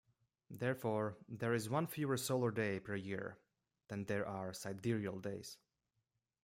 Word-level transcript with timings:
Therefore, 0.49 1.15
there 1.29 1.53
is 1.53 1.69
one 1.69 1.85
fewer 1.85 2.17
solar 2.17 2.49
day 2.49 2.79
per 2.79 2.95
year 2.95 3.37
than 3.87 4.05
there 4.05 4.25
are 4.27 4.51
sidereal 4.51 5.19
days. 5.19 5.57